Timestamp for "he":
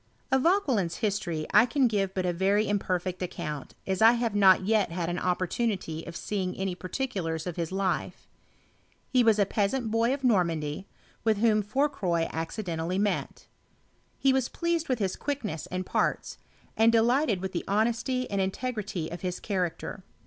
9.07-9.23, 14.17-14.33